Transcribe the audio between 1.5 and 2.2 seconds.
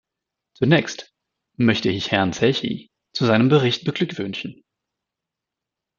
möchte ich